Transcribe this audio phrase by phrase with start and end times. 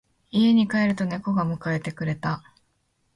[0.31, 2.41] 家に帰ると猫が迎えてくれた。